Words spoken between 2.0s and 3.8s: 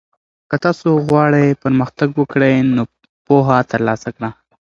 وکړې نو پوهه